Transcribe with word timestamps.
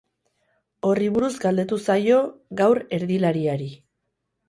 Horri 0.91 1.09
buruz 1.17 1.29
galdetu 1.45 1.81
zaio 1.89 2.19
gaur 2.65 2.85
erdilariari. 3.01 3.73